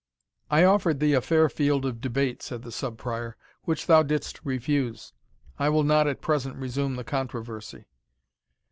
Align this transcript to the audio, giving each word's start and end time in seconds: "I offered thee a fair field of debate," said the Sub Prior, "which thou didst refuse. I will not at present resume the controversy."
"I 0.49 0.63
offered 0.63 0.99
thee 0.99 1.13
a 1.13 1.21
fair 1.21 1.47
field 1.47 1.85
of 1.85 2.01
debate," 2.01 2.41
said 2.41 2.63
the 2.63 2.71
Sub 2.71 2.97
Prior, 2.97 3.37
"which 3.65 3.85
thou 3.85 4.01
didst 4.01 4.39
refuse. 4.43 5.13
I 5.59 5.69
will 5.69 5.83
not 5.83 6.07
at 6.07 6.21
present 6.21 6.55
resume 6.55 6.95
the 6.95 7.03
controversy." 7.03 7.85